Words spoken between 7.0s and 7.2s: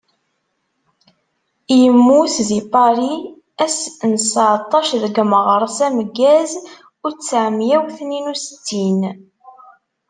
u